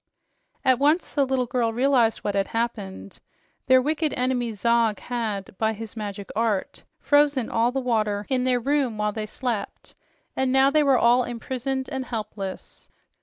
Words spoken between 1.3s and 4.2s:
girl realized what had happened. Their wicked